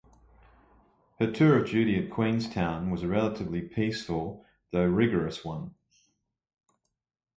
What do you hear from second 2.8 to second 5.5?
was a relatively peaceful, though rigorous,